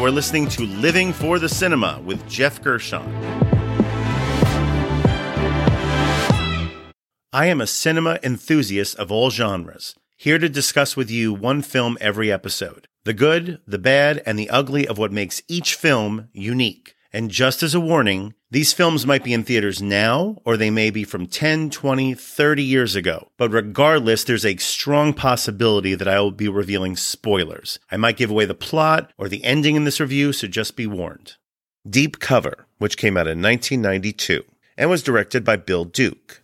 [0.00, 3.02] You are listening to Living for the Cinema with Jeff Gershon.
[7.34, 11.98] I am a cinema enthusiast of all genres, here to discuss with you one film
[12.00, 16.94] every episode the good, the bad, and the ugly of what makes each film unique.
[17.12, 20.90] And just as a warning, these films might be in theaters now, or they may
[20.90, 23.30] be from 10, 20, 30 years ago.
[23.36, 27.80] But regardless, there's a strong possibility that I will be revealing spoilers.
[27.90, 30.86] I might give away the plot or the ending in this review, so just be
[30.86, 31.34] warned.
[31.88, 34.44] Deep Cover, which came out in 1992
[34.76, 36.42] and was directed by Bill Duke.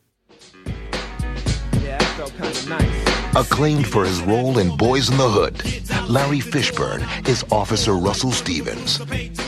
[1.81, 2.37] Yeah, felt
[2.69, 3.07] nice.
[3.37, 9.01] Acclaimed for his role in Boyz n the Hood, Larry Fishburne is Officer Russell Stevens.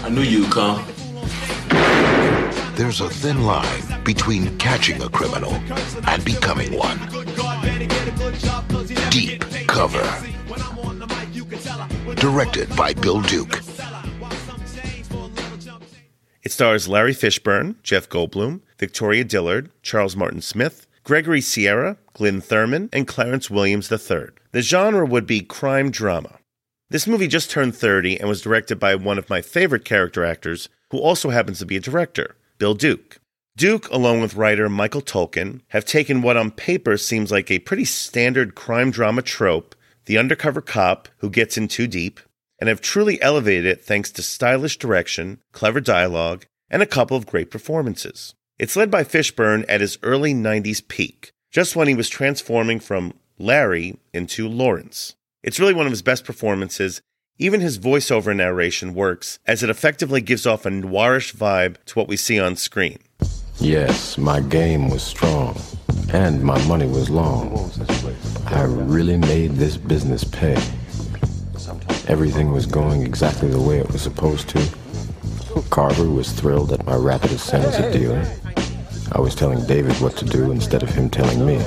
[0.05, 0.85] I knew you'd come.
[2.79, 5.53] There's a thin line between catching a criminal
[6.07, 6.97] and becoming one.
[9.11, 10.05] Deep Cover.
[12.15, 13.61] Directed by Bill Duke.
[16.45, 22.91] It stars Larry Fishburne, Jeff Goldblum, Victoria Dillard, Charles Martin Smith, Gregory Sierra, Glynn Turman,
[22.92, 24.29] and Clarence Williams III.
[24.53, 26.39] The genre would be crime drama.
[26.91, 30.69] This movie just turned 30 and was directed by one of my favorite character actors,
[30.92, 33.20] who also happens to be a director, Bill Duke.
[33.56, 37.84] Duke, along with writer Michael Tolkin, have taken what on paper seems like a pretty
[37.84, 39.75] standard crime drama trope,
[40.06, 42.20] the undercover cop who gets in too deep,
[42.61, 47.27] and have truly elevated it thanks to stylish direction, clever dialogue, and a couple of
[47.27, 48.34] great performances.
[48.59, 53.14] It's led by Fishburne at his early 90s peak, just when he was transforming from
[53.39, 55.14] Larry into Lawrence.
[55.42, 57.01] It's really one of his best performances.
[57.41, 62.08] Even his voiceover narration works, as it effectively gives off a noirish vibe to what
[62.08, 62.98] we see on screen.
[63.61, 65.56] Yes, my game was strong,
[66.12, 67.70] and my money was long.
[68.47, 70.56] I really made this business pay.
[72.08, 74.68] Everything was going exactly the way it was supposed to.
[75.70, 78.27] Carver was thrilled at my rapid ascent as a dealer.
[79.13, 81.58] I was telling David what to do instead of him telling me.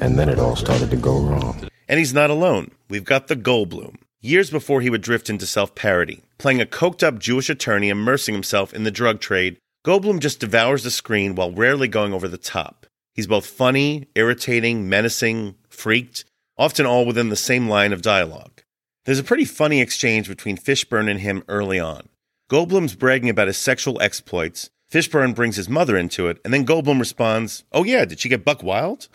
[0.00, 1.68] And then it all started to go wrong.
[1.88, 2.72] And he's not alone.
[2.88, 3.94] We've got the Goldblum.
[4.20, 8.34] Years before he would drift into self parody, playing a coked up Jewish attorney immersing
[8.34, 12.36] himself in the drug trade, Goldblum just devours the screen while rarely going over the
[12.36, 12.86] top.
[13.14, 16.24] He's both funny, irritating, menacing, freaked,
[16.56, 18.62] often all within the same line of dialogue.
[19.04, 22.08] There's a pretty funny exchange between Fishburne and him early on.
[22.50, 26.98] Goldblum's bragging about his sexual exploits, Fishburne brings his mother into it, and then Goldblum
[26.98, 29.08] responds, Oh yeah, did she get buck wild?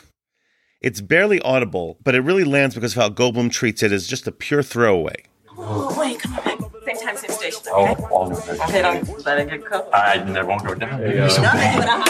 [0.84, 4.28] It's barely audible, but it really lands because of how Goldblum treats it as just
[4.28, 5.16] a pure throwaway.
[5.58, 6.60] Oh, wait, come on back.
[6.86, 7.62] Same time, same station.
[7.68, 8.04] Oh, Okay.
[8.12, 8.60] all of it.
[8.60, 9.90] Okay, don't let it get cooked.
[9.94, 11.00] I never won't go down.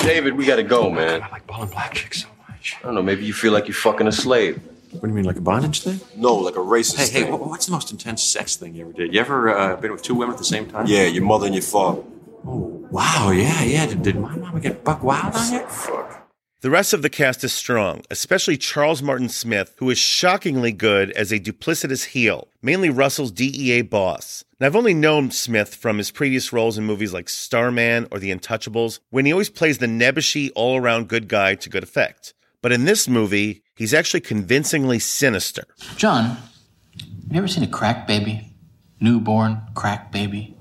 [0.03, 1.21] David, we gotta go, man.
[1.21, 2.77] I like balling black chicks so much.
[2.81, 4.59] I don't know, maybe you feel like you're fucking a slave.
[4.93, 5.99] What do you mean, like a bondage thing?
[6.15, 7.31] No, like a racist Hey, hey, thing.
[7.31, 9.13] wha- what's the most intense sex thing you ever did?
[9.13, 10.85] You ever uh, been with two women at the same time?
[10.87, 12.01] Yeah, your mother and your father.
[12.45, 13.85] Oh, wow, yeah, yeah.
[13.85, 15.59] Did, did my mama get buck wild on you?
[15.67, 16.22] Fuck.
[16.63, 21.11] The rest of the cast is strong, especially Charles Martin Smith, who is shockingly good
[21.11, 24.45] as a duplicitous heel, mainly Russell's DEA boss.
[24.61, 28.33] Now, I've only known Smith from his previous roles in movies like Starman or The
[28.33, 32.33] Untouchables, when he always plays the nebbishy, all around good guy to good effect.
[32.61, 35.65] But in this movie, he's actually convincingly sinister.
[35.97, 38.55] John, have you ever seen a crack baby?
[39.01, 40.55] Newborn crack baby?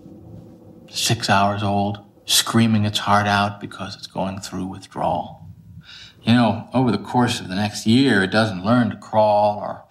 [0.91, 5.42] Six hours old, screaming its heart out because it's going through withdrawal.
[6.23, 9.85] You know, over the course of the next year, it doesn't learn to crawl or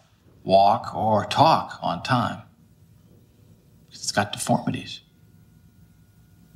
[0.44, 2.44] walk or talk on time.
[3.90, 5.02] It's got deformities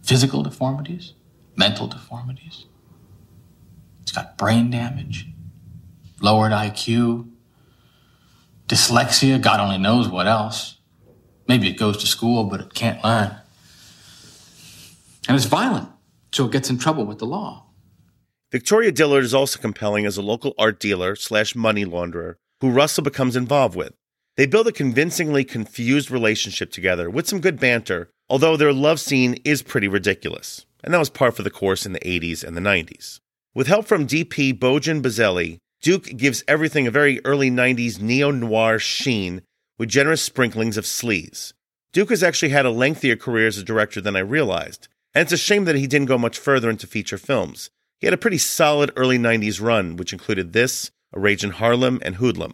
[0.06, 1.14] physical deformities,
[1.56, 2.66] mental deformities.
[4.04, 5.28] It's got brain damage,
[6.22, 7.28] lowered IQ,
[8.68, 10.78] dyslexia, God only knows what else.
[11.48, 13.36] Maybe it goes to school, but it can't learn.
[15.28, 15.90] And it's violent,
[16.32, 17.65] so it gets in trouble with the law.
[18.56, 23.04] Victoria Dillard is also compelling as a local art dealer slash money launderer who Russell
[23.04, 23.92] becomes involved with.
[24.38, 29.34] They build a convincingly confused relationship together with some good banter, although their love scene
[29.44, 30.66] is pretty ridiculous.
[30.86, 33.20] And that was par for the course in the 80s and the 90s.
[33.54, 38.80] With help from DP Bojan Bazelli, Duke gives everything a very early 90s neo noir
[38.80, 39.42] sheen
[39.78, 41.52] with generous sprinklings of sleaze.
[41.92, 45.34] Duke has actually had a lengthier career as a director than I realized, and it's
[45.34, 47.70] a shame that he didn't go much further into feature films.
[48.00, 52.00] He had a pretty solid early 90s run, which included this, A Rage in Harlem,
[52.04, 52.54] and Hoodlum.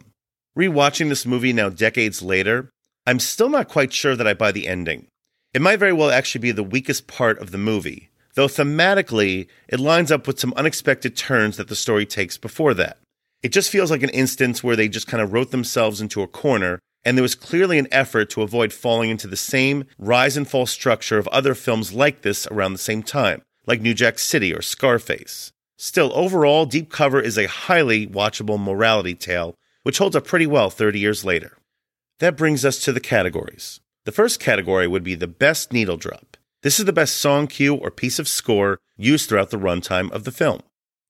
[0.56, 2.70] Rewatching this movie now decades later,
[3.06, 5.06] I'm still not quite sure that I buy the ending.
[5.54, 9.80] It might very well actually be the weakest part of the movie, though thematically, it
[9.80, 12.98] lines up with some unexpected turns that the story takes before that.
[13.42, 16.28] It just feels like an instance where they just kind of wrote themselves into a
[16.28, 20.48] corner and there was clearly an effort to avoid falling into the same rise and
[20.48, 24.54] fall structure of other films like this around the same time, like New Jack City
[24.54, 25.52] or Scarface.
[25.76, 30.70] Still, overall, Deep Cover is a highly watchable morality tale, which holds up pretty well
[30.70, 31.58] 30 years later.
[32.20, 33.80] That brings us to the categories.
[34.04, 36.36] The first category would be the best needle drop.
[36.62, 40.22] This is the best song cue or piece of score used throughout the runtime of
[40.24, 40.60] the film.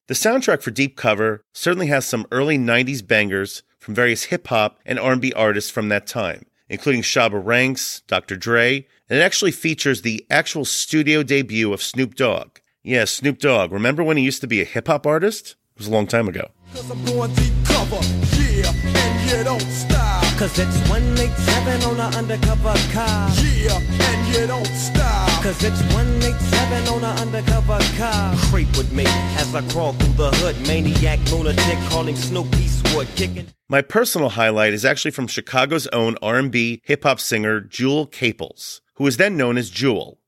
[0.09, 4.79] The soundtrack for Deep Cover certainly has some early 90s bangers from various hip hop
[4.87, 8.37] and R&B artists from that time, including Shabba Ranks, Dr.
[8.37, 12.61] Dre, and it actually features the actual studio debut of Snoop Dogg.
[12.83, 13.71] Yeah, Snoop Dogg.
[13.71, 15.55] Remember when he used to be a hip hop artist?
[15.75, 16.49] It was a long time ago.
[16.73, 18.01] Cause I'm going deep cover,
[18.41, 20.25] yeah, and you don't stop.
[20.39, 23.29] Cause it's 187 on an undercover car.
[23.37, 25.43] Yeah, and you don't stop.
[25.43, 28.35] Cause it's 187 on an undercover car.
[28.49, 30.57] Creep with me as I crawl through the hood.
[30.67, 33.49] Maniac lunatic calling Snoop Eastwood kicking.
[33.73, 39.05] My personal highlight is actually from Chicago's own R&B hip hop singer Jewell Caples, who
[39.05, 40.19] was then known as Jewell.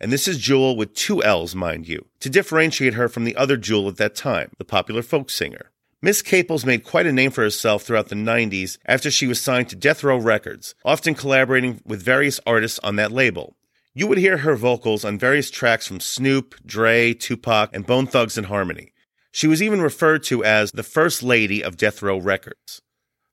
[0.00, 3.56] And this is Jewell with two L's, mind you, to differentiate her from the other
[3.56, 5.70] Jewel at that time, the popular folk singer.
[6.00, 9.68] Miss Caples made quite a name for herself throughout the 90s after she was signed
[9.68, 13.56] to Death Row Records, often collaborating with various artists on that label.
[13.94, 18.92] You would hear her vocals on various tracks from Snoop, Dre, Tupac, and Bone Thugs-n-Harmony.
[19.32, 22.80] She was even referred to as the First Lady of Death Row Records.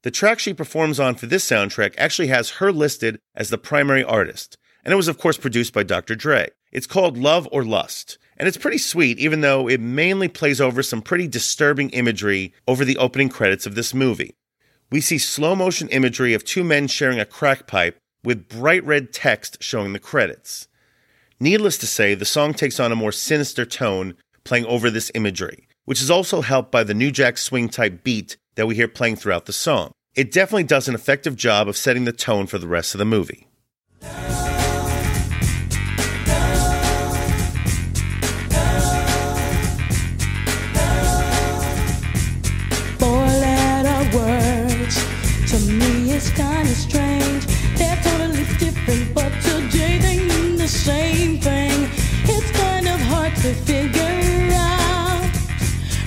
[0.01, 4.03] The track she performs on for this soundtrack actually has her listed as the primary
[4.03, 6.15] artist, and it was, of course, produced by Dr.
[6.15, 6.49] Dre.
[6.71, 10.83] It's called Love or Lust, and it's pretty sweet, even though it mainly plays over
[10.83, 14.35] some pretty disturbing imagery over the opening credits of this movie.
[14.91, 19.11] We see slow motion imagery of two men sharing a crack pipe with bright red
[19.11, 20.67] text showing the credits.
[21.39, 25.67] Needless to say, the song takes on a more sinister tone playing over this imagery,
[25.85, 29.15] which is also helped by the New Jack Swing type beat that we hear playing
[29.15, 29.91] throughout the song.
[30.15, 33.05] It definitely does an effective job of setting the tone for the rest of the
[33.05, 33.47] movie.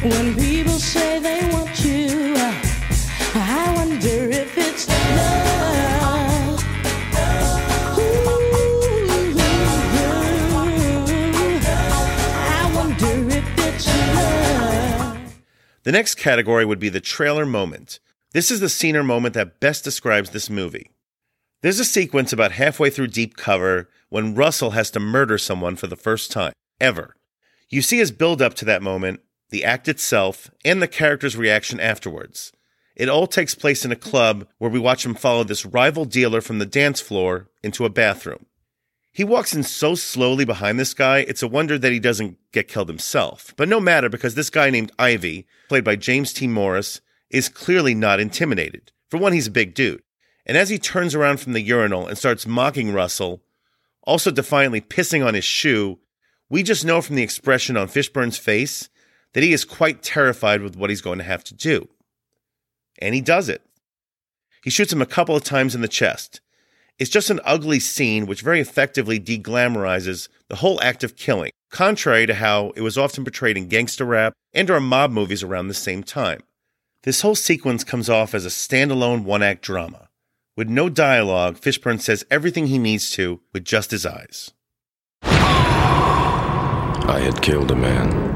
[0.08, 2.34] When people say they want you.
[3.34, 5.48] I wonder if it's love.
[15.88, 17.98] The next category would be the trailer moment.
[18.32, 20.90] This is the scene or moment that best describes this movie.
[21.62, 25.86] There's a sequence about halfway through Deep Cover when Russell has to murder someone for
[25.86, 27.16] the first time, ever.
[27.70, 31.80] You see his build up to that moment, the act itself, and the character's reaction
[31.80, 32.52] afterwards.
[32.94, 36.40] It all takes place in a club where we watch him follow this rival dealer
[36.40, 38.46] from the dance floor into a bathroom.
[39.12, 42.68] He walks in so slowly behind this guy, it's a wonder that he doesn't get
[42.68, 43.54] killed himself.
[43.56, 46.46] But no matter, because this guy named Ivy, played by James T.
[46.46, 48.92] Morris, is clearly not intimidated.
[49.08, 50.02] For one, he's a big dude.
[50.46, 53.42] And as he turns around from the urinal and starts mocking Russell,
[54.02, 55.98] also defiantly pissing on his shoe,
[56.48, 58.88] we just know from the expression on Fishburne's face
[59.34, 61.88] that he is quite terrified with what he's going to have to do.
[63.00, 63.62] And he does it.
[64.62, 66.40] He shoots him a couple of times in the chest.
[66.98, 72.26] It's just an ugly scene which very effectively deglamorizes the whole act of killing, contrary
[72.26, 75.74] to how it was often portrayed in gangster rap and or mob movies around the
[75.74, 76.42] same time.
[77.04, 80.08] This whole sequence comes off as a standalone one act drama.
[80.56, 84.50] With no dialogue, Fishburne says everything he needs to with just his eyes.
[85.22, 88.27] I had killed a man.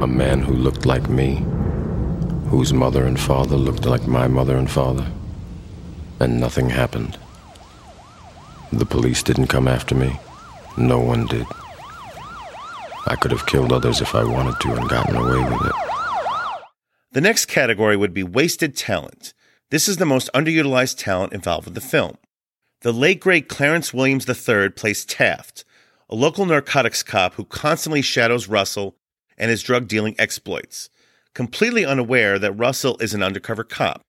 [0.00, 1.44] A man who looked like me,
[2.50, 5.10] whose mother and father looked like my mother and father.
[6.20, 7.18] And nothing happened.
[8.72, 10.20] The police didn't come after me.
[10.76, 11.46] No one did.
[13.08, 15.72] I could have killed others if I wanted to and gotten away with it.
[17.10, 19.34] The next category would be wasted talent.
[19.70, 22.18] This is the most underutilized talent involved with the film.
[22.82, 25.64] The late great Clarence Williams III plays Taft,
[26.08, 28.94] a local narcotics cop who constantly shadows Russell
[29.38, 30.90] and his drug dealing exploits,
[31.34, 34.02] completely unaware that Russell is an undercover cop.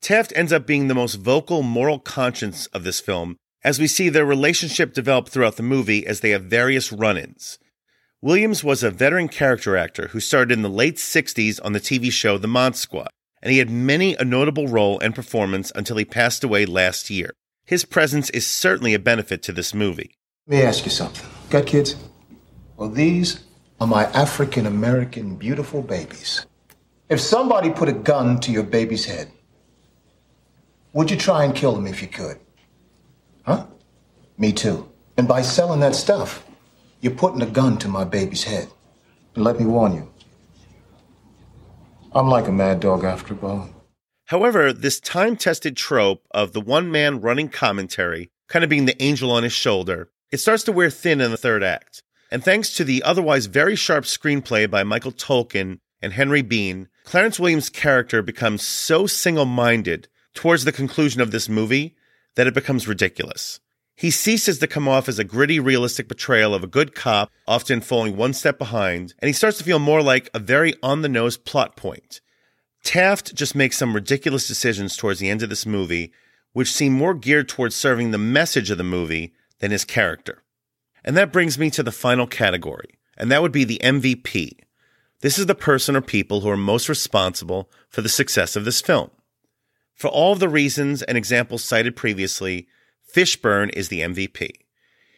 [0.00, 4.08] Taft ends up being the most vocal moral conscience of this film, as we see
[4.08, 7.58] their relationship develop throughout the movie as they have various run ins.
[8.20, 12.10] Williams was a veteran character actor who started in the late 60s on the TV
[12.10, 13.10] show The Mod Squad,
[13.42, 17.32] and he had many a notable role and performance until he passed away last year.
[17.64, 20.14] His presence is certainly a benefit to this movie.
[20.46, 21.28] Let me ask you something.
[21.50, 21.96] Got kids?
[22.76, 23.40] Well, these
[23.82, 26.46] are my African American beautiful babies.
[27.08, 29.28] If somebody put a gun to your baby's head,
[30.92, 32.38] Would you try and kill them if you could?
[33.44, 33.66] Huh?
[34.38, 34.88] Me too.
[35.16, 36.46] And by selling that stuff,
[37.00, 38.68] you're putting a gun to my baby's head.
[39.34, 40.08] And let me warn you,
[42.12, 43.74] I'm like a mad dog after a bone.
[44.26, 49.02] However, this time tested trope of the one man running commentary, kind of being the
[49.02, 52.04] angel on his shoulder, it starts to wear thin in the third act.
[52.32, 57.38] And thanks to the otherwise very sharp screenplay by Michael Tolkin and Henry Bean, Clarence
[57.38, 61.94] Williams' character becomes so single minded towards the conclusion of this movie
[62.36, 63.60] that it becomes ridiculous.
[63.96, 67.82] He ceases to come off as a gritty, realistic portrayal of a good cop, often
[67.82, 71.10] falling one step behind, and he starts to feel more like a very on the
[71.10, 72.22] nose plot point.
[72.82, 76.14] Taft just makes some ridiculous decisions towards the end of this movie,
[76.54, 80.42] which seem more geared towards serving the message of the movie than his character.
[81.04, 84.58] And that brings me to the final category, and that would be the MVP.
[85.20, 88.80] This is the person or people who are most responsible for the success of this
[88.80, 89.10] film.
[89.94, 92.66] For all of the reasons and examples cited previously,
[93.14, 94.50] Fishburne is the MVP.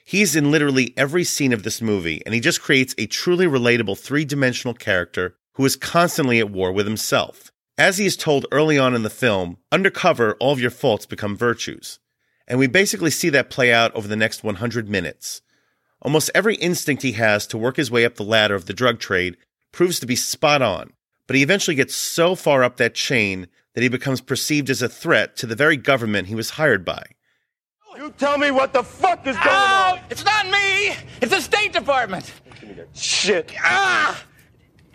[0.05, 3.99] He's in literally every scene of this movie, and he just creates a truly relatable
[3.99, 7.51] three dimensional character who is constantly at war with himself.
[7.79, 11.37] As he is told early on in the film, undercover, all of your faults become
[11.37, 11.99] virtues.
[12.47, 15.41] And we basically see that play out over the next 100 minutes.
[16.05, 18.99] Almost every instinct he has to work his way up the ladder of the drug
[18.99, 19.37] trade
[19.73, 20.93] proves to be spot on,
[21.27, 24.89] but he eventually gets so far up that chain that he becomes perceived as a
[24.89, 27.05] threat to the very government he was hired by.
[27.97, 29.93] You tell me what the fuck is going Ow!
[29.95, 30.01] on.
[30.11, 30.89] It's not me!
[31.23, 32.33] It's the State Department!
[32.93, 33.53] Shit.
[33.61, 34.23] Ah!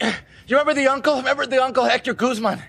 [0.01, 1.15] You remember the uncle?
[1.17, 2.61] Remember the uncle Hector Guzman?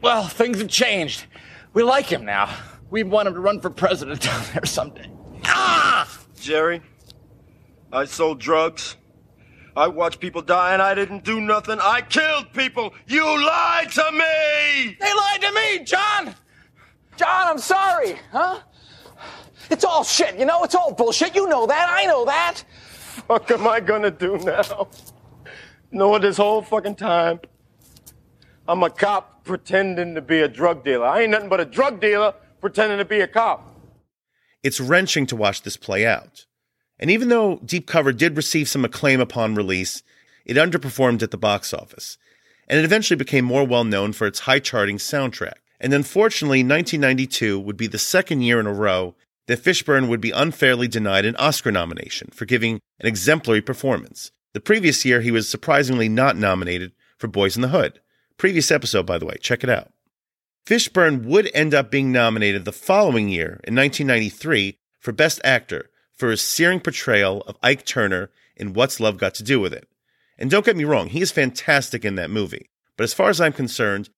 [0.00, 1.26] Well, things have changed.
[1.72, 2.54] We like him now.
[2.90, 5.10] We want him to run for president down there someday.
[5.44, 6.08] Ah!
[6.40, 6.80] Jerry,
[7.92, 8.96] I sold drugs.
[9.76, 11.78] I watched people die and I didn't do nothing.
[11.80, 12.92] I killed people.
[13.06, 14.96] You lied to me!
[15.00, 16.34] They lied to me, John!
[17.16, 18.60] John, I'm sorry, huh?
[19.70, 20.64] It's all shit, you know?
[20.64, 21.34] It's all bullshit.
[21.34, 21.88] You know that.
[21.90, 22.64] I know that.
[23.28, 24.88] Fuck am I gonna do now?
[25.92, 27.40] Know what this whole fucking time?
[28.68, 31.06] I'm a cop pretending to be a drug dealer.
[31.06, 33.74] I ain't nothing but a drug dealer pretending to be a cop.
[34.62, 36.46] It's wrenching to watch this play out.
[37.00, 40.02] And even though Deep Cover did receive some acclaim upon release,
[40.44, 42.18] it underperformed at the box office,
[42.68, 45.54] and it eventually became more well known for its high charting soundtrack.
[45.80, 49.14] And unfortunately, 1992 would be the second year in a row
[49.46, 54.30] that Fishburne would be unfairly denied an Oscar nomination for giving an exemplary performance.
[54.52, 58.00] The previous year, he was surprisingly not nominated for Boyz n the Hood.
[58.36, 59.90] Previous episode, by the way, check it out.
[60.66, 65.90] Fishburne would end up being nominated the following year, in 1993, for Best Actor
[66.20, 69.88] for his searing portrayal of Ike Turner in What's Love Got to Do with It.
[70.38, 72.68] And don't get me wrong, he is fantastic in that movie.
[72.98, 74.10] But as far as I'm concerned,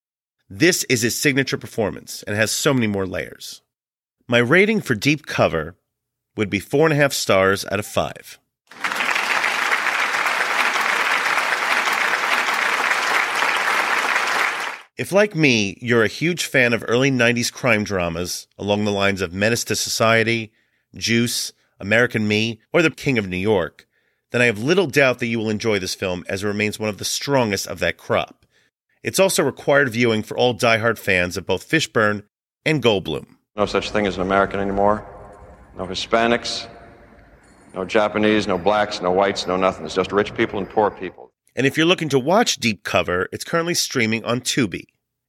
[0.51, 3.63] this is his signature performance and has so many more layers.
[4.27, 5.77] My rating for Deep Cover
[6.37, 8.39] would be four and a half stars out of five.
[14.99, 19.21] If, like me, you're a huge fan of early 90s crime dramas along the lines
[19.21, 20.53] of Menace II Society,
[20.95, 23.87] Juice, American Me, or The King of New York,
[24.31, 26.89] then I have little doubt that you will enjoy this film as it remains one
[26.89, 28.47] of the strongest of that crop.
[29.03, 32.23] It's also required viewing for all diehard fans of both Fishburne
[32.65, 33.27] and Goldblum.
[33.57, 35.07] No such thing as an American anymore.
[35.77, 36.69] No Hispanics,
[37.75, 39.85] no Japanese, no blacks, no whites, no nothing.
[39.85, 41.33] It's just rich people and poor people.
[41.55, 44.85] And if you're looking to watch Deep Cover, it's currently streaming on Tubi.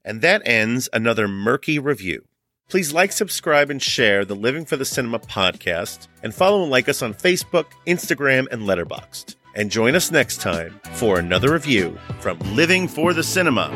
[0.05, 2.25] And that ends another murky review.
[2.69, 6.89] Please like, subscribe, and share the Living for the Cinema podcast, and follow and like
[6.89, 9.35] us on Facebook, Instagram, and Letterboxd.
[9.55, 13.69] And join us next time for another review from Living for the Cinema.